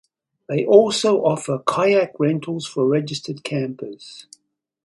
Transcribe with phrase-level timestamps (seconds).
[0.49, 4.25] They also offer kayak rentals for registered campers.